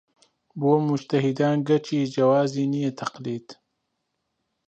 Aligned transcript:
بۆ 0.59 0.71
موجتەهیدان 0.85 1.57
گەرچی 1.67 2.11
جەوازی 2.13 2.69
نییە 2.73 2.91
تەقلید 2.99 3.47